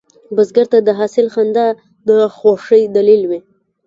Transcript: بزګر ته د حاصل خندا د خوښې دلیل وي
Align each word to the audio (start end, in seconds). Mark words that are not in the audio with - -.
بزګر 0.35 0.65
ته 0.73 0.77
د 0.87 0.89
حاصل 0.99 1.27
خندا 1.33 1.67
د 2.07 2.09
خوښې 2.35 2.81
دلیل 2.97 3.21
وي 3.29 3.39